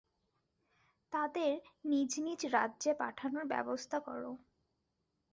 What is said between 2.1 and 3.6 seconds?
নিজ রাজ্যে পাঠানোর